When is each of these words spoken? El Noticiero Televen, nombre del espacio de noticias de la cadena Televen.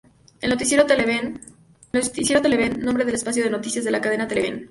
El 0.41 0.49
Noticiero 0.49 0.87
Televen, 0.87 1.39
nombre 2.83 3.05
del 3.05 3.13
espacio 3.13 3.43
de 3.43 3.51
noticias 3.51 3.85
de 3.85 3.91
la 3.91 4.01
cadena 4.01 4.27
Televen. 4.27 4.59